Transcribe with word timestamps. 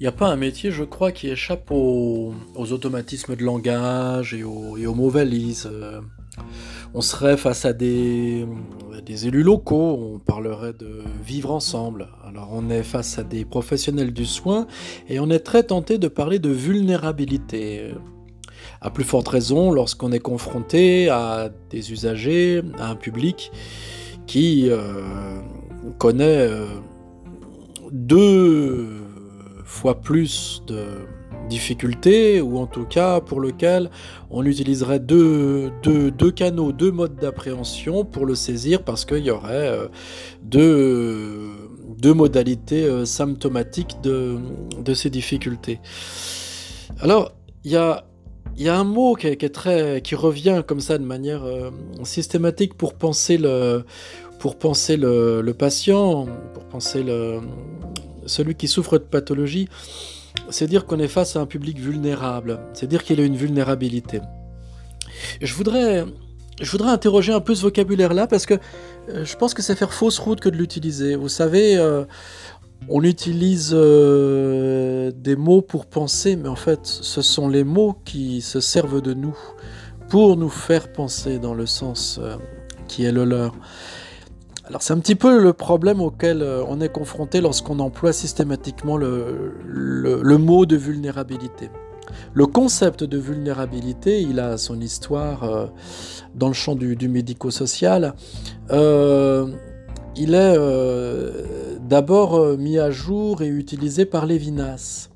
Il 0.00 0.04
n'y 0.04 0.08
a 0.08 0.12
pas 0.12 0.28
un 0.28 0.36
métier, 0.36 0.70
je 0.70 0.84
crois, 0.84 1.10
qui 1.10 1.28
échappe 1.28 1.72
aux, 1.72 2.32
automatismes 2.54 3.34
de 3.34 3.42
langage 3.42 4.32
et 4.32 4.44
aux, 4.44 4.76
et. 4.76 5.66
Euh, 5.66 6.00
on 6.94 7.00
serait 7.00 7.36
face 7.36 7.64
à 7.64 7.72
des, 7.72 8.46
des, 9.04 9.26
élus 9.26 9.42
locaux, 9.42 9.98
on 10.14 10.18
parlerait 10.20 10.72
de 10.72 11.02
vivre 11.24 11.50
ensemble. 11.50 12.10
Alors 12.24 12.50
on 12.52 12.70
est 12.70 12.84
face 12.84 13.18
à 13.18 13.24
des 13.24 13.44
professionnels 13.44 14.12
du 14.12 14.24
soin 14.24 14.68
et 15.08 15.18
on 15.18 15.30
est 15.30 15.40
très 15.40 15.64
tenté 15.64 15.98
de 15.98 16.06
parler 16.06 16.38
de 16.38 16.50
vulnérabilité. 16.50 17.92
À 18.80 18.90
plus 18.90 19.02
forte 19.02 19.26
raison 19.26 19.72
lorsqu'on 19.72 20.12
est 20.12 20.20
confronté 20.20 21.08
à 21.08 21.50
des 21.70 21.90
usagers, 21.90 22.62
à 22.78 22.90
un 22.90 22.94
public 22.94 23.50
qui 24.28 24.68
euh, 24.70 25.40
connaît 25.98 26.46
euh, 26.48 26.66
deux 27.90 28.97
fois 29.68 30.00
plus 30.00 30.62
de 30.66 31.06
difficultés, 31.48 32.40
ou 32.40 32.58
en 32.58 32.66
tout 32.66 32.84
cas 32.84 33.20
pour 33.20 33.40
lequel 33.40 33.90
on 34.30 34.44
utiliserait 34.44 34.98
deux, 34.98 35.70
deux, 35.82 36.30
canaux, 36.30 36.72
deux 36.72 36.90
modes 36.90 37.16
d'appréhension 37.16 38.04
pour 38.04 38.24
le 38.26 38.34
saisir, 38.34 38.82
parce 38.82 39.04
qu'il 39.04 39.24
y 39.24 39.30
aurait 39.30 39.68
euh, 39.68 39.88
deux, 40.42 41.50
deux 41.98 42.14
modalités 42.14 42.84
euh, 42.84 43.04
symptomatiques 43.04 44.00
de, 44.02 44.38
de, 44.82 44.94
ces 44.94 45.10
difficultés. 45.10 45.80
Alors, 47.00 47.32
il 47.64 47.72
y 47.72 47.76
a, 47.76 48.04
y 48.56 48.68
a 48.68 48.78
un 48.78 48.84
mot 48.84 49.14
qui, 49.14 49.26
est 49.26 49.54
très, 49.54 50.00
qui 50.02 50.14
revient 50.14 50.62
comme 50.66 50.80
ça 50.80 50.96
de 50.96 51.04
manière 51.04 51.44
euh, 51.44 51.70
systématique 52.04 52.74
pour 52.74 52.94
penser 52.94 53.36
le, 53.36 53.84
pour 54.38 54.56
penser 54.56 54.96
le, 54.96 55.42
le 55.42 55.54
patient, 55.54 56.26
pour 56.54 56.64
penser 56.64 57.02
le, 57.02 57.40
celui 58.28 58.54
qui 58.54 58.68
souffre 58.68 58.98
de 58.98 59.04
pathologie, 59.04 59.68
c'est 60.50 60.66
dire 60.66 60.86
qu'on 60.86 60.98
est 60.98 61.08
face 61.08 61.36
à 61.36 61.40
un 61.40 61.46
public 61.46 61.78
vulnérable, 61.78 62.60
c'est 62.72 62.86
dire 62.86 63.02
qu'il 63.02 63.20
a 63.20 63.24
une 63.24 63.36
vulnérabilité. 63.36 64.20
Je 65.40 65.54
voudrais, 65.54 66.04
je 66.60 66.70
voudrais 66.70 66.90
interroger 66.90 67.32
un 67.32 67.40
peu 67.40 67.54
ce 67.54 67.62
vocabulaire-là 67.62 68.26
parce 68.26 68.46
que 68.46 68.54
euh, 69.10 69.24
je 69.24 69.36
pense 69.36 69.54
que 69.54 69.62
c'est 69.62 69.74
faire 69.74 69.92
fausse 69.92 70.18
route 70.18 70.40
que 70.40 70.48
de 70.48 70.56
l'utiliser. 70.56 71.16
Vous 71.16 71.28
savez, 71.28 71.76
euh, 71.76 72.04
on 72.88 73.02
utilise 73.02 73.70
euh, 73.72 75.10
des 75.14 75.36
mots 75.36 75.62
pour 75.62 75.86
penser, 75.86 76.36
mais 76.36 76.48
en 76.48 76.56
fait, 76.56 76.80
ce 76.84 77.22
sont 77.22 77.48
les 77.48 77.64
mots 77.64 77.96
qui 78.04 78.40
se 78.40 78.60
servent 78.60 79.00
de 79.00 79.14
nous 79.14 79.36
pour 80.08 80.36
nous 80.36 80.48
faire 80.48 80.92
penser 80.92 81.38
dans 81.38 81.54
le 81.54 81.66
sens 81.66 82.20
qui 82.86 83.04
est 83.04 83.12
le 83.12 83.24
leur. 83.24 83.54
Alors 84.68 84.82
c'est 84.82 84.92
un 84.92 84.98
petit 84.98 85.14
peu 85.14 85.42
le 85.42 85.54
problème 85.54 86.02
auquel 86.02 86.42
euh, 86.42 86.62
on 86.68 86.82
est 86.82 86.90
confronté 86.90 87.40
lorsqu'on 87.40 87.78
emploie 87.78 88.12
systématiquement 88.12 88.98
le, 88.98 90.36
mot 90.36 90.66
de 90.66 90.76
vulnérabilité. 90.76 91.70
Le 92.34 92.46
concept 92.46 93.02
de 93.02 93.16
vulnérabilité, 93.16 94.20
il 94.20 94.38
a 94.38 94.58
son 94.58 94.78
histoire 94.78 95.44
euh, 95.44 95.66
dans 96.34 96.48
le 96.48 96.52
champ 96.52 96.74
du, 96.74 97.08
médico-social. 97.08 98.12
Euh, 98.70 99.46
il 100.16 100.34
est 100.34 100.58
d'abord 101.80 102.58
mis 102.58 102.78
à 102.78 102.90
jour 102.90 103.40
et 103.40 103.46
utilisé 103.46 104.04
par 104.04 104.26
Lévinas. 104.26 105.08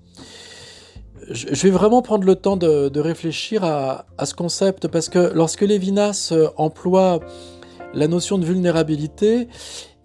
Je 1.28 1.62
vais 1.62 1.70
vraiment 1.70 2.00
prendre 2.00 2.24
le 2.24 2.36
temps 2.36 2.56
de, 2.56 3.00
réfléchir 3.00 3.64
à, 3.64 4.06
à, 4.16 4.24
ce 4.24 4.34
concept 4.34 4.88
parce 4.88 5.08
que 5.08 5.32
lorsque 5.34 5.62
Lévinas 5.62 6.32
emploie 6.56 7.20
la 7.94 8.08
notion 8.08 8.38
de 8.38 8.44
vulnérabilité, 8.44 9.48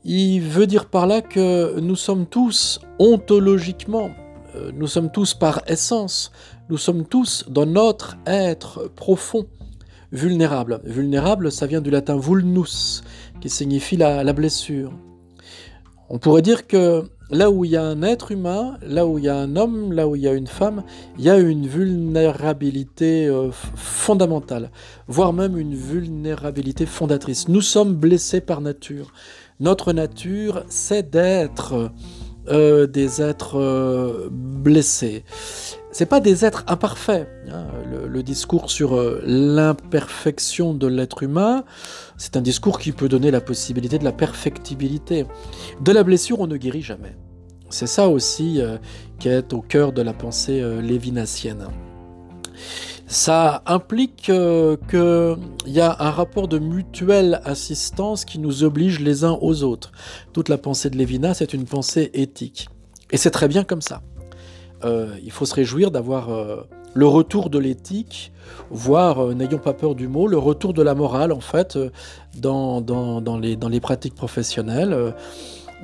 il 0.04 0.42
veut 0.42 0.68
dire 0.68 0.90
par 0.90 1.08
là 1.08 1.22
que 1.22 1.80
nous 1.80 1.96
sommes 1.96 2.26
tous 2.26 2.80
ontologiquement, 3.00 4.10
euh, 4.56 4.72
nous 4.74 4.88
sommes 4.88 5.12
tous 5.12 5.34
par 5.34 5.62
essence, 5.68 6.32
nous 6.70 6.78
sommes 6.78 7.06
tous 7.06 7.46
dans 7.50 7.66
notre 7.66 8.18
être 8.26 8.90
profond 8.96 9.46
vulnérable. 10.12 10.80
Vulnérable, 10.84 11.52
ça 11.52 11.68
vient 11.68 11.82
du 11.82 11.90
latin 11.90 12.18
vulnus, 12.18 13.04
qui 13.42 13.50
signifie 13.50 13.98
la, 13.98 14.24
la 14.24 14.34
blessure. 14.34 14.94
On 16.10 16.20
pourrait 16.20 16.42
dire 16.42 16.68
que 16.68 17.04
là 17.30 17.52
où 17.52 17.66
il 17.66 17.72
y 17.72 17.78
a 17.78 17.84
un 17.84 18.02
être 18.02 18.32
humain, 18.32 18.78
là 18.82 19.06
où 19.06 19.18
il 19.18 19.26
y 19.26 19.30
a 19.30 19.36
un 19.36 19.56
homme, 19.56 19.92
là 19.92 20.08
où 20.08 20.16
il 20.16 20.22
y 20.22 20.28
a 20.28 20.34
une 20.34 20.48
femme, 20.48 20.84
il 21.18 21.26
y 21.26 21.30
a 21.30 21.38
une 21.38 21.68
vulnérabilité 21.68 23.28
euh, 23.28 23.50
fondamentale, 23.52 24.72
voire 25.08 25.34
même 25.34 25.58
une 25.58 25.76
vulnérabilité 25.76 26.86
fondatrice. 26.86 27.50
Nous 27.50 27.62
sommes 27.62 27.94
blessés 27.94 28.42
par 28.42 28.62
nature. 28.62 29.12
Notre 29.60 29.92
nature, 29.92 30.64
c'est 30.70 31.10
d'être 31.10 31.92
euh, 32.50 32.88
des 32.88 33.22
êtres 33.22 33.60
euh, 33.60 34.30
blessés. 34.32 35.26
C'est 35.98 36.06
pas 36.06 36.20
des 36.20 36.46
êtres 36.46 36.64
imparfaits. 36.68 37.28
Hein. 37.52 37.66
Le, 38.08 38.22
discours 38.22 38.70
sur 38.70 38.96
euh, 38.96 39.20
l'imperfection 39.26 40.76
de 40.76 40.86
l'être 40.86 41.24
humain, 41.24 41.64
c'est 42.18 42.38
un 42.38 42.42
discours 42.42 42.78
qui 42.78 42.92
peut 42.92 43.10
donner 43.10 43.32
la 43.32 43.42
possibilité 43.42 43.98
de 43.98 44.04
la 44.04 44.12
perfectibilité. 44.12 45.26
De 45.82 45.92
la 45.92 46.04
blessure, 46.04 46.40
on 46.40 46.46
ne 46.46 46.56
guérit 46.56 46.84
jamais. 46.84 47.18
C'est 47.72 47.88
ça 47.88 48.10
aussi 48.10 48.62
euh, 48.62 48.78
qui 49.18 49.28
est 49.30 49.54
au 49.54 49.62
cœur 49.62 49.92
de 49.92 50.04
la 50.04 50.14
pensée 50.14 50.62
euh, 50.62 50.84
lévinassienne. 50.84 51.66
Ça 53.08 53.64
implique 53.66 54.18
qu'il 54.18 55.38
y 55.66 55.80
a 55.80 55.96
un 55.98 56.12
rapport 56.12 56.48
de 56.48 56.60
mutuelle 56.60 57.42
assistance 57.44 58.24
qui 58.24 58.38
nous 58.38 58.64
oblige 58.64 59.00
les 59.00 59.24
uns 59.24 59.40
aux 59.42 59.64
autres. 59.64 59.92
Toute 60.32 60.50
la 60.50 60.60
pensée 60.60 60.92
de 60.92 60.96
Lévinas, 60.96 61.34
c'est 61.34 61.56
une 61.56 61.66
pensée 61.66 62.12
éthique. 62.14 62.70
Et 63.10 63.18
c'est 63.18 63.32
très 63.32 63.48
bien 63.48 63.64
comme 63.64 63.82
ça. 63.82 64.04
Euh, 64.84 65.16
il 65.24 65.32
faut 65.32 65.46
se 65.46 65.56
réjouir 65.56 65.92
d'avoir 65.92 66.30
euh, 66.30 66.62
le 66.94 67.08
retour 67.08 67.50
de 67.50 67.58
l'éthique, 67.58 68.32
voire, 68.70 69.20
euh, 69.20 69.34
n'ayons 69.34 69.58
pas 69.58 69.74
peur 69.74 69.96
du 69.96 70.08
mot, 70.08 70.28
le 70.28 70.38
retour 70.38 70.74
de 70.74 70.82
la 70.82 70.94
morale, 70.96 71.32
en 71.32 71.40
fait, 71.40 71.78
dans, 72.38 72.82
les 73.40 73.80
pratiques 73.80 74.16
professionnelles. 74.16 75.14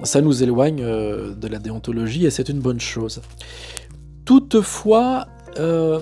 ça 0.04 0.22
nous 0.22 0.44
éloigne 0.44 0.84
de 0.84 1.48
la 1.48 1.59
déontologie 1.59 2.26
et 2.26 2.30
c'est 2.30 2.50
une 2.50 2.59
bonne 2.59 2.80
chose. 2.80 3.22
Toutefois, 4.26 5.28
il 5.58 6.02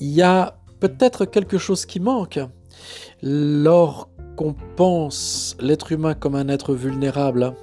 y 0.00 0.22
a 0.22 0.56
peut-être 0.80 1.24
quelque 1.24 1.58
chose 1.58 1.86
qui 1.86 2.00
manque. 2.00 2.40
Lorsqu'on 3.22 4.54
pense 4.76 5.56
l'être 5.60 5.92
humain 5.92 6.14
comme 6.14 6.34
un 6.34 6.48
être 6.48 6.74
vulnérable 6.74 7.54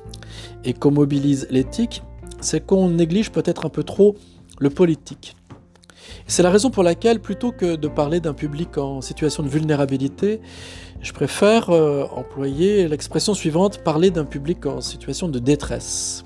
et 0.64 0.74
qu'on 0.74 0.92
mobilise 0.92 1.48
l'éthique, 1.52 2.02
c'est 2.42 2.66
qu'on 2.66 2.90
néglige 2.90 3.32
peut-être 3.32 3.66
un 3.66 3.70
peu 3.70 3.84
trop 3.84 4.16
le 4.60 4.70
politique. 4.70 5.36
C'est 6.28 6.44
la 6.44 6.50
raison 6.50 6.70
pour 6.70 6.84
laquelle, 6.84 7.20
plutôt 7.20 7.52
que 7.52 7.76
de 7.76 7.88
parler 7.88 8.20
d'un 8.20 8.34
public 8.34 8.78
en 8.78 9.02
situation 9.02 9.44
de 9.44 9.50
vulnérabilité, 9.50 10.42
je 11.02 11.14
préfère 11.14 11.70
euh, 11.70 12.06
employer 12.12 12.88
l'expression 12.88 13.34
suivante, 13.34 13.84
parler 13.84 14.12
d'un 14.12 14.26
public 14.26 14.66
en 14.66 14.82
situation 14.82 15.30
de 15.30 15.40
détresse. 15.40 16.24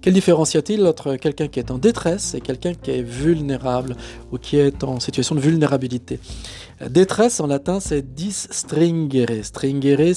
Quelle 0.00 0.14
différence 0.14 0.54
y 0.54 0.58
a-t-il 0.58 0.86
entre 0.86 1.16
quelqu'un 1.16 1.48
qui 1.48 1.58
est 1.58 1.70
en 1.70 1.78
détresse 1.78 2.34
et 2.34 2.40
quelqu'un 2.40 2.72
qui 2.74 2.92
est 2.92 3.02
vulnérable 3.02 3.96
ou 4.30 4.38
qui 4.38 4.56
est 4.56 4.84
en 4.84 5.00
situation 5.00 5.34
de 5.34 5.40
vulnérabilité? 5.40 6.20
Détresse 6.88 7.40
en 7.40 7.48
latin 7.48 7.80
c'est 7.80 8.14
dis 8.14 8.32
stringere. 8.32 9.42
Stringere 9.42 10.14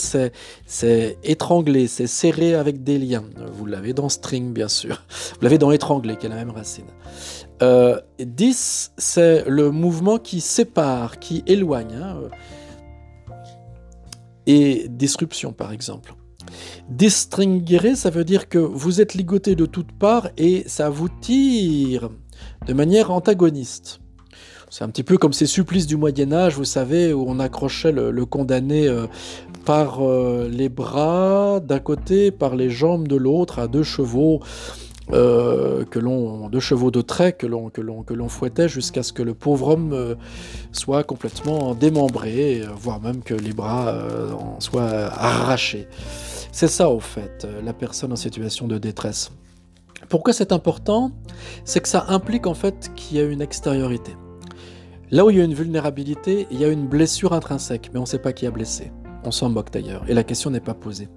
c'est 0.66 1.18
étrangler, 1.24 1.88
c'est 1.88 2.06
serrer 2.06 2.53
avec 2.53 2.84
des 2.84 3.00
liens. 3.00 3.24
Vous 3.53 3.66
l'avez 3.66 3.94
dans 3.94 4.09
string 4.09 4.53
bien 4.53 4.68
sûr. 4.68 5.03
Vous 5.09 5.42
l'avez 5.42 5.58
dans 5.58 5.72
étrangler 5.72 6.16
qui 6.16 6.28
est 6.28 6.30
la 6.30 6.36
même 6.36 6.52
racine. 6.52 6.86
Euh, 7.63 8.00
dis 8.19 8.56
c'est 8.56 9.46
le 9.48 9.72
mouvement 9.72 10.19
qui 10.19 10.42
sépare, 10.42 11.18
qui 11.19 11.44
éloigne. 11.48 11.96
Hein. 11.96 12.18
Et 14.46 14.88
disruption 14.90 15.53
par 15.53 15.72
exemple. 15.72 16.13
Destringere, 16.89 17.95
ça 17.95 18.09
veut 18.09 18.24
dire 18.24 18.50
que 18.50 18.57
vous 18.57 19.01
êtes 19.01 19.13
ligoté 19.13 19.56
de 19.56 19.65
toutes 19.65 19.92
parts 19.92 20.30
et 20.38 20.63
ça 20.68 20.89
vous 20.89 21.09
tire 21.09 22.09
de 22.68 22.74
manière 22.74 23.12
antagoniste. 23.12 24.00
C'est 24.69 24.86
un 24.86 24.89
petit 24.89 25.03
peu 25.03 25.18
comme 25.18 25.33
ces 25.33 25.48
supplices 25.48 25.86
du 25.86 25.98
Moyen 25.98 26.31
Âge, 26.31 26.56
vous 26.56 26.63
savez, 26.63 27.12
où 27.12 27.25
on 27.27 27.39
accrochait 27.39 27.92
le, 27.92 28.25
condamné 28.25 28.88
euh, 28.88 29.06
par 29.65 30.00
euh, 30.00 30.48
les 30.50 30.69
bras 30.69 31.59
d'un 31.59 31.80
côté, 31.80 32.31
par 32.31 32.56
les 32.56 32.69
jambes 32.69 33.06
de 33.06 33.18
l'autre, 33.18 33.59
à 33.59 33.68
deux 33.68 33.83
chevaux. 33.83 34.39
Euh, 35.12 35.83
que 35.83 36.00
l'on 36.00 36.48
deux 36.48 36.59
chevaux 36.59 36.92
de 36.92 37.01
trait 37.01 37.33
que 37.33 37.48
l'on 37.48 37.69
que 37.69 37.81
l'on 37.81 38.03
que 38.03 38.13
l'on 38.13 38.30
fouettait 38.30 38.69
jusqu'à 38.69 39.03
ce 39.03 39.12
que 39.12 39.24
le 39.24 39.33
pauvre 39.33 39.69
homme 39.69 40.15
soit 40.71 41.03
complètement 41.03 41.74
démembré, 41.74 42.62
voire 42.77 43.01
même 43.01 43.21
que 43.21 43.33
les 43.33 43.51
bras 43.51 43.94
en 44.39 44.59
soient 44.59 45.12
arrachés. 45.12 45.88
C'est 46.51 46.68
ça, 46.68 46.89
au 46.89 47.00
fait, 47.00 47.45
euh, 47.45 47.62
la 47.62 47.71
personne 47.71 48.12
en 48.12 48.18
situation 48.18 48.68
de 48.68 48.77
détresse. 48.77 49.31
Pourquoi 50.09 50.33
c'est 50.33 50.51
important? 50.51 51.12
C'est 51.63 51.80
que 51.80 51.88
ça 51.88 52.06
implique 52.09 52.45
en 52.45 52.54
fait 52.54 52.92
qu'il 52.95 53.18
y 53.18 53.21
a 53.21 53.24
une 53.24 53.42
extériorité. 53.42 54.12
Là 55.12 55.25
où 55.25 55.30
il 55.30 55.38
y 55.38 55.42
a 55.42 55.45
une 55.45 55.54
vulnérabilité, 55.54 56.47
il 56.51 56.59
y 56.59 56.65
a 56.65 56.68
une 56.68 56.88
blessure 56.88 57.31
intrinsèque, 57.31 57.89
mais 57.94 58.00
on 58.00 58.04
ne 58.04 58.07
sait 58.07 58.19
pas 58.19 58.33
qui 58.33 58.45
a 58.45 58.51
blessé. 58.51 58.92
On 59.25 59.31
s'en 59.31 59.50
moque 59.50 59.71
d'ailleurs, 59.71 60.03
et 60.07 60.13
la 60.13 60.23
question 60.23 60.50
n'est 60.50 60.59
pas 60.59 60.73
posée. 60.73 61.09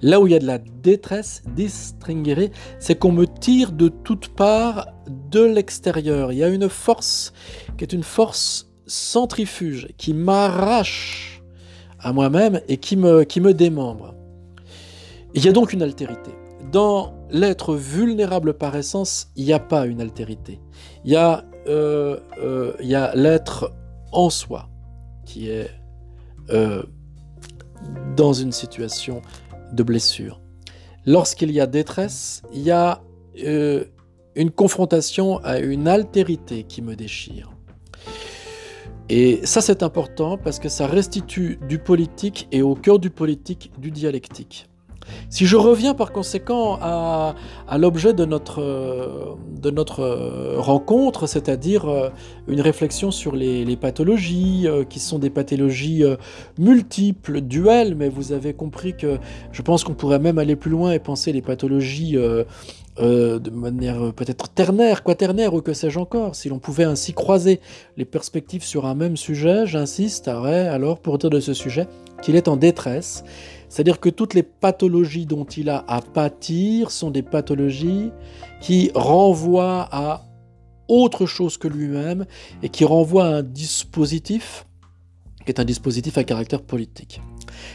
Là 0.00 0.20
où 0.20 0.26
il 0.26 0.32
y 0.32 0.36
a 0.36 0.38
de 0.38 0.46
la 0.46 0.58
détresse, 0.58 1.42
distinguer, 1.54 2.50
c'est 2.78 2.98
qu'on 2.98 3.12
me 3.12 3.26
tire 3.26 3.72
de 3.72 3.88
toutes 3.88 4.28
parts 4.28 4.88
de 5.30 5.40
l'extérieur. 5.40 6.32
Il 6.32 6.38
y 6.38 6.44
a 6.44 6.48
une 6.48 6.68
force 6.68 7.32
qui 7.76 7.84
est 7.84 7.92
une 7.92 8.02
force 8.02 8.70
centrifuge, 8.86 9.88
qui 9.96 10.14
m'arrache 10.14 11.42
à 11.98 12.12
moi-même 12.12 12.60
et 12.68 12.78
qui 12.78 12.96
me, 12.96 13.24
qui 13.24 13.40
me 13.40 13.54
démembre. 13.54 14.14
Il 15.34 15.44
y 15.44 15.48
a 15.48 15.52
donc 15.52 15.72
une 15.72 15.82
altérité. 15.82 16.32
Dans 16.70 17.14
l'être 17.30 17.74
vulnérable 17.74 18.54
par 18.54 18.76
essence, 18.76 19.30
il 19.36 19.44
n'y 19.44 19.52
a 19.52 19.58
pas 19.58 19.86
une 19.86 20.00
altérité. 20.00 20.60
Il 21.04 21.12
y 21.12 21.16
a, 21.16 21.44
euh, 21.66 22.18
euh, 22.42 22.72
a 22.94 23.14
l'être 23.14 23.72
en 24.10 24.30
soi 24.30 24.68
qui 25.24 25.48
est 25.48 25.70
euh, 26.50 26.82
dans 28.16 28.32
une 28.32 28.52
situation 28.52 29.22
de 29.72 29.82
blessure. 29.82 30.40
Lorsqu'il 31.06 31.50
y 31.50 31.60
a 31.60 31.66
détresse, 31.66 32.42
il 32.52 32.62
y 32.62 32.70
a 32.70 33.02
une 33.34 34.50
confrontation 34.50 35.38
à 35.38 35.58
une 35.58 35.88
altérité 35.88 36.64
qui 36.64 36.82
me 36.82 36.94
déchire. 36.94 37.50
Et 39.08 39.40
ça 39.44 39.60
c'est 39.60 39.82
important 39.82 40.38
parce 40.38 40.58
que 40.58 40.68
ça 40.68 40.86
restitue 40.86 41.58
du 41.68 41.78
politique 41.78 42.48
et 42.52 42.62
au 42.62 42.74
cœur 42.74 42.98
du 42.98 43.10
politique 43.10 43.72
du 43.78 43.90
dialectique. 43.90 44.68
Si 45.30 45.46
je 45.46 45.56
reviens 45.56 45.94
par 45.94 46.12
conséquent 46.12 46.78
à, 46.80 47.34
l'objet 47.78 48.12
de 48.12 48.24
notre, 48.24 48.62
rencontre, 50.58 51.26
c'est-à-dire 51.26 51.86
euh, 51.86 52.10
une 52.48 52.60
réflexion 52.60 53.10
sur 53.10 53.34
les, 53.34 53.76
pathologies, 53.76 54.64
euh, 54.66 54.84
qui 54.84 55.00
sont 55.00 55.18
des 55.18 55.30
pathologies 55.30 56.04
euh, 56.04 56.16
multiples, 56.58 57.40
duelles, 57.40 57.94
mais 57.94 58.08
vous 58.08 58.32
avez 58.32 58.52
compris 58.52 58.96
que 58.96 59.18
je 59.52 59.62
pense 59.62 59.84
qu'on 59.84 59.94
pourrait 59.94 60.18
même 60.18 60.38
aller 60.38 60.56
plus 60.56 60.70
loin 60.70 60.92
et 60.92 60.98
penser 60.98 61.32
les 61.32 61.42
pathologies 61.42 62.16
de 62.98 63.50
manière 63.50 64.12
peut-être 64.12 64.48
ternaire, 64.50 65.02
quaternaire 65.02 65.54
ou 65.54 65.62
que 65.62 65.72
sais-je 65.72 65.98
encore, 65.98 66.34
si 66.34 66.48
l'on 66.48 66.58
pouvait 66.58 66.84
ainsi 66.84 67.14
croiser 67.14 67.60
les 67.96 68.04
perspectives 68.04 68.64
sur 68.64 68.86
un 68.86 68.94
même 68.94 69.16
sujet, 69.16 69.66
j'insiste 69.66 70.28
alors 70.28 70.98
pour 70.98 71.18
dire 71.18 71.30
de 71.30 71.40
ce 71.40 71.54
sujet 71.54 71.86
qu'il 72.22 72.36
est 72.36 72.48
en 72.48 72.56
détresse. 72.56 73.24
C'est-à-dire 73.68 74.00
que 74.00 74.10
toutes 74.10 74.34
les 74.34 74.42
pathologies 74.42 75.24
dont 75.24 75.44
il 75.44 75.70
a 75.70 75.84
à 75.88 76.02
pâtir 76.02 76.90
sont 76.90 77.10
des 77.10 77.22
pathologies 77.22 78.10
qui 78.60 78.90
renvoient 78.94 79.88
à 79.90 80.26
autre 80.88 81.24
chose 81.24 81.56
que 81.56 81.68
lui-même 81.68 82.26
et 82.62 82.68
qui 82.68 82.84
renvoient 82.84 83.24
à 83.24 83.36
un 83.36 83.42
dispositif 83.42 84.66
qui 85.44 85.50
est 85.50 85.60
un 85.60 85.64
dispositif 85.64 86.18
à 86.18 86.24
caractère 86.24 86.62
politique. 86.62 87.20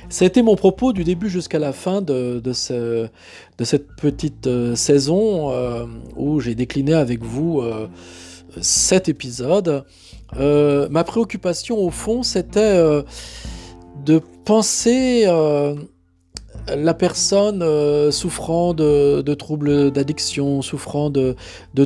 Ça 0.10 0.25
a 0.25 0.28
été 0.28 0.42
mon 0.42 0.56
propos 0.56 0.94
du 0.94 1.04
début 1.04 1.30
jusqu'à 1.30 1.60
la 1.60 1.74
fin 1.74 2.02
de, 2.02 2.42
ce, 2.54 3.08
de 3.58 3.64
cette 3.64 3.88
petite 3.96 4.48
euh, 4.48 4.75
saison 4.75 5.52
euh, 5.52 5.86
où 6.16 6.40
j'ai 6.40 6.56
décliné 6.56 6.94
avec 6.94 7.24
vous 7.24 7.62
euh, 7.62 7.88
cet 8.62 9.10
épisode. 9.10 9.86
ma 10.36 11.04
préoccupation 11.04 11.78
au 11.78 11.90
fond 11.90 12.24
c'était 12.24 13.04
de 14.04 14.22
penser 14.46 15.25
euh, 15.28 15.75
la 16.75 16.94
personne 16.94 17.62
euh, 17.62 18.12
souffrant 18.12 18.74
de, 18.74 19.34
troubles 19.34 19.92
d'addiction, 19.92 20.62
souffrant 20.62 21.10
de, 21.10 21.36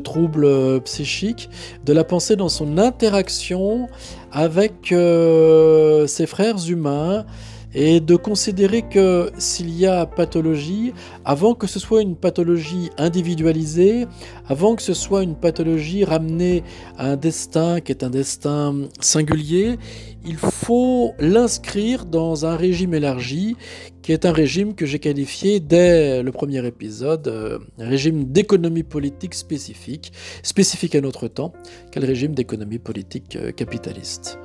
troubles 0.04 0.46
euh, 0.46 0.80
psychiques, 0.80 1.50
de 1.86 1.94
la 1.94 2.04
penser 2.04 2.36
dans 2.36 2.50
son 2.50 2.78
interaction 2.78 3.88
avec 4.32 4.88
ses 4.92 6.26
frères 6.26 6.70
humains, 6.70 7.26
et 7.74 8.00
de 8.00 8.16
considérer 8.16 8.82
que 8.82 9.32
s'il 9.38 9.70
y 9.70 9.86
a 9.86 10.06
pathologie, 10.06 10.94
avant 11.24 11.54
que 11.54 11.68
ce 11.68 11.80
soit 11.80 12.02
une 12.02 12.16
pathologie 12.16 12.90
individualisée, 12.98 14.08
avant 14.48 14.76
que 14.76 14.82
ce 14.82 14.94
soit 14.94 15.24
une 15.24 15.36
pathologie 15.36 16.04
ramenée 16.04 16.64
à 16.98 17.12
un 17.12 17.16
destin 17.16 17.80
qui 17.80 17.92
est 17.92 18.04
un 18.04 18.10
destin 18.10 18.76
singulier, 19.00 19.78
il 20.26 20.38
faut 20.38 21.14
l'inscrire 21.20 22.06
dans 22.06 22.46
un 22.46 22.56
régime 22.56 22.94
élargi 22.94 23.56
qui 24.02 24.14
est 24.14 24.26
un 24.26 24.32
régime 24.32 24.74
que 24.74 24.86
j'ai 24.86 25.00
qualifié 25.00 25.60
dès 25.60 26.24
le 26.24 26.32
premier 26.32 26.66
épisode, 26.66 27.28
euh, 27.28 27.60
régime 27.78 28.26
d'économie 28.26 28.84
politique 28.84 29.36
spécifique, 29.36 30.12
spécifique 30.44 30.96
à 30.96 31.02
notre 31.02 31.28
temps, 31.28 31.54
qu'est 31.92 32.00
le 32.00 32.08
régime 32.08 32.34
d'économie 32.34 32.80
politique 32.80 33.36
euh, 33.36 33.52
capitaliste. 33.52 34.40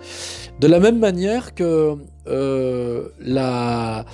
De 0.60 0.66
la 0.66 0.78
même 0.78 0.98
manière 0.98 1.54
que 1.54 1.96
euh, 2.26 3.08
la, 3.18 4.04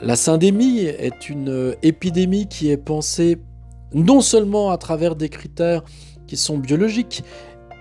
la 0.00 0.16
syndémie 0.16 0.80
est 0.80 1.28
une 1.28 1.74
épidémie 1.82 2.48
qui 2.48 2.70
est 2.70 2.76
pensée 2.76 3.38
non 3.94 4.20
seulement 4.20 4.70
à 4.70 4.78
travers 4.78 5.16
des 5.16 5.28
critères 5.28 5.82
qui 6.26 6.36
sont 6.36 6.56
biologiques 6.56 7.24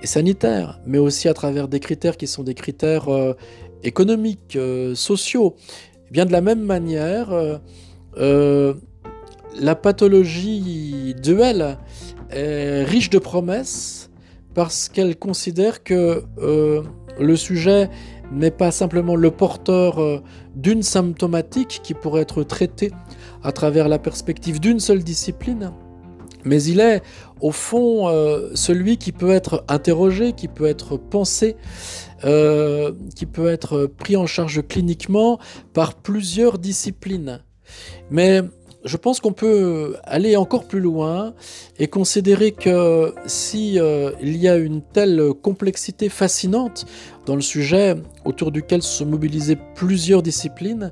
et 0.02 0.08
sanitaires, 0.08 0.82
mais 0.86 0.98
aussi 0.98 1.30
à 1.30 1.34
travers 1.34 1.68
des 1.68 1.80
critères 1.80 2.18
qui 2.18 2.28
sont 2.28 2.44
des 2.44 2.56
critères 2.56 3.08
économiques, 3.84 4.58
sociaux, 4.96 5.56
bien 6.12 6.26
de 6.26 6.32
la 6.32 6.42
même 6.42 6.62
manière, 6.62 7.32
euh, 7.32 7.58
euh, 8.18 8.74
la 9.60 9.76
pathologie 9.76 11.16
duelle 11.22 11.78
est 12.30 12.84
riche 12.84 13.10
de 13.10 13.18
promesses 13.18 14.10
parce 14.54 14.90
qu'elle 14.90 15.18
considère 15.18 15.84
que 15.84 16.24
euh, 16.40 16.84
le 17.20 17.36
sujet 17.38 17.90
n'est 18.32 18.52
pas 18.52 18.72
simplement 18.72 19.16
le 19.16 19.32
porteur 19.32 20.22
d'une 20.56 20.84
symptomatique 20.84 21.82
qui 21.84 21.94
pourrait 21.94 22.22
être 22.22 22.44
traitée 22.44 22.92
à 23.44 23.52
travers 23.52 23.90
la 23.90 24.00
perspective 24.00 24.60
d'une 24.62 24.80
seule 24.80 25.04
discipline, 25.04 25.72
mais 26.46 26.62
il 26.64 26.80
est 26.80 27.02
au 27.40 27.52
fond 27.52 28.08
celui 28.54 28.98
qui 28.98 29.12
peut 29.12 29.32
être 29.32 29.64
interrogé, 29.68 30.34
qui 30.34 30.48
peut 30.48 30.68
être 30.68 30.98
pensé 30.98 31.56
euh, 32.24 32.92
qui 33.16 33.26
peut 33.26 33.48
être 33.48 33.88
pris 33.88 34.16
en 34.16 34.28
charge 34.28 34.62
cliniquement 34.68 35.40
par 35.74 35.96
plusieurs 35.96 36.60
disciplines. 36.60 37.42
Mais 38.12 38.42
je 38.86 38.96
pense 38.96 39.20
qu'on 39.20 39.34
peut 39.34 39.96
aller 40.04 40.36
encore 40.36 40.68
plus 40.68 40.82
loin 40.82 41.34
et 41.80 41.88
considérer 41.88 42.52
que 42.52 43.16
si 43.26 43.80
euh, 43.80 44.12
il 44.22 44.38
y 44.38 44.48
a 44.48 44.58
une 44.58 44.84
telle 44.84 45.34
complexité 45.42 46.10
fascinante 46.10 46.86
dans 47.26 47.36
le 47.36 47.42
sujet 47.42 47.96
autour 48.24 48.52
duquel 48.52 48.84
se 48.84 49.04
mobilisaient 49.04 49.58
plusieurs 49.74 50.22
disciplines, 50.22 50.92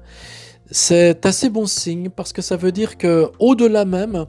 c'est 0.71 1.27
assez 1.27 1.51
bon 1.51 1.67
signe 1.67 2.09
parce 2.09 2.33
que 2.33 2.41
ça 2.41 2.57
veut 2.57 2.71
dire 2.71 2.97
que 2.97 3.29
au-delà 3.37 3.85
même 3.85 4.25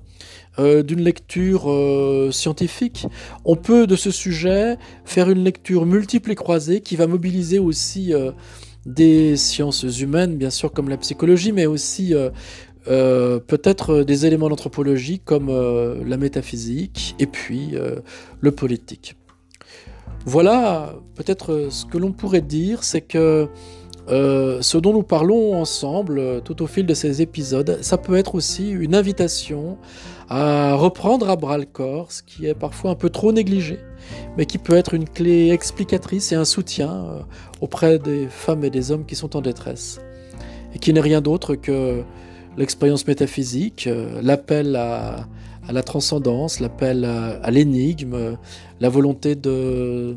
euh, 0.58 0.82
d'une 0.82 1.00
lecture 1.00 1.70
euh, 1.70 2.30
scientifique, 2.32 3.06
on 3.44 3.54
peut 3.54 3.86
de 3.86 3.94
ce 3.94 4.10
sujet 4.10 4.76
faire 5.04 5.30
une 5.30 5.44
lecture 5.44 5.86
multiple 5.86 6.32
et 6.32 6.34
croisée 6.34 6.80
qui 6.80 6.96
va 6.96 7.06
mobiliser 7.06 7.60
aussi 7.60 8.12
euh, 8.12 8.32
des 8.84 9.36
sciences 9.36 9.84
humaines, 10.00 10.36
bien 10.36 10.50
sûr 10.50 10.72
comme 10.72 10.88
la 10.88 10.96
psychologie, 10.96 11.52
mais 11.52 11.66
aussi 11.66 12.14
peut-être 12.86 14.02
des 14.02 14.26
éléments 14.26 14.48
d'anthropologie 14.48 15.20
comme 15.20 15.50
la 16.04 16.16
métaphysique 16.16 17.14
et 17.18 17.26
puis 17.26 17.74
le 18.40 18.50
politique. 18.50 19.16
Voilà 20.24 20.94
peut-être 21.14 21.68
ce 21.70 21.84
que 21.84 21.98
l'on 21.98 22.12
pourrait 22.12 22.40
dire, 22.40 22.82
c'est 22.82 23.02
que 23.02 23.48
ce 24.10 24.78
dont 24.78 24.92
nous 24.92 25.02
parlons 25.02 25.54
ensemble 25.54 26.42
tout 26.42 26.62
au 26.62 26.66
fil 26.66 26.84
de 26.86 26.94
ces 26.94 27.22
épisodes, 27.22 27.78
ça 27.80 27.96
peut 27.96 28.16
être 28.16 28.34
aussi 28.34 28.70
une 28.70 28.94
invitation 28.94 29.78
à 30.30 30.74
reprendre 30.74 31.28
à 31.28 31.34
bras 31.34 31.58
le 31.58 31.64
corps 31.64 32.12
ce 32.12 32.22
qui 32.22 32.46
est 32.46 32.54
parfois 32.54 32.92
un 32.92 32.94
peu 32.94 33.10
trop 33.10 33.32
négligé, 33.32 33.80
mais 34.36 34.46
qui 34.46 34.58
peut 34.58 34.76
être 34.76 34.94
une 34.94 35.08
clé 35.08 35.50
explicatrice 35.50 36.30
et 36.30 36.36
un 36.36 36.44
soutien 36.44 36.90
euh, 36.92 37.20
auprès 37.60 37.98
des 37.98 38.28
femmes 38.28 38.64
et 38.64 38.70
des 38.70 38.92
hommes 38.92 39.04
qui 39.04 39.16
sont 39.16 39.36
en 39.36 39.40
détresse, 39.40 40.00
et 40.72 40.78
qui 40.78 40.92
n'est 40.92 41.00
rien 41.00 41.20
d'autre 41.20 41.56
que 41.56 42.02
l'expérience 42.56 43.06
métaphysique, 43.08 43.88
euh, 43.88 44.20
l'appel 44.22 44.76
à, 44.76 45.26
la 45.70 45.82
transcendance, 45.82 46.58
l'appel 46.58 47.04
à, 47.04 47.50
l'énigme, 47.50 48.36
la 48.80 48.88
volonté 48.88 49.36
de 49.36 50.16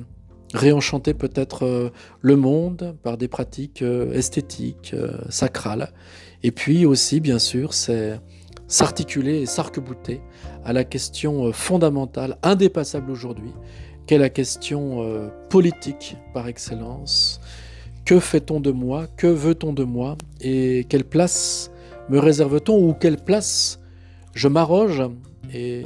réenchanter 0.54 1.14
peut-être 1.14 1.66
euh, 1.66 1.90
le 2.22 2.36
monde 2.36 2.96
par 3.04 3.18
des 3.18 3.28
pratiques 3.28 3.82
esthétiques, 3.82 4.96
sacrales. 5.30 5.92
Et 6.44 6.52
puis 6.52 6.86
aussi, 6.86 7.20
bien 7.20 7.40
sûr, 7.40 7.74
c'est 7.74 8.20
s'articuler 8.68 9.42
et 9.42 9.46
s'arc-bouter 9.46 10.22
à 10.66 10.74
la 10.74 10.84
question 10.84 11.46
euh, 11.46 11.52
fondamentale, 11.52 12.38
indépassable 12.44 13.12
aujourd'hui, 13.12 13.52
qu'est 14.08 14.18
la 14.18 14.30
question 14.30 15.04
euh, 15.04 15.30
politique 15.50 16.18
par 16.34 16.48
excellence. 16.48 17.40
Que 18.06 18.20
fait-on 18.20 18.60
de 18.60 18.72
moi? 18.72 19.08
Que 19.16 19.28
veut-on 19.28 19.74
de 19.74 19.84
moi? 19.84 20.18
Et 20.42 20.86
quelle 20.90 21.06
place 21.06 21.72
me 22.10 22.20
réserve-t-on 22.20 22.90
ou 22.90 22.94
quelle 22.94 23.18
place 23.18 23.80
je 24.34 24.48
m'arroge? 24.48 25.04
Et 25.54 25.86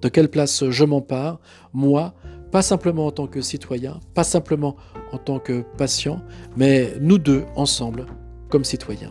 de 0.00 0.08
quelle 0.08 0.28
place 0.28 0.68
je 0.70 0.84
m'empare, 0.84 1.40
moi, 1.72 2.14
pas 2.52 2.62
simplement 2.62 3.06
en 3.06 3.10
tant 3.10 3.26
que 3.26 3.40
citoyen, 3.40 3.98
pas 4.14 4.24
simplement 4.24 4.76
en 5.10 5.18
tant 5.18 5.40
que 5.40 5.64
patient, 5.76 6.20
mais 6.56 6.92
nous 7.00 7.18
deux 7.18 7.44
ensemble, 7.56 8.06
comme 8.50 8.62
citoyen. 8.62 9.10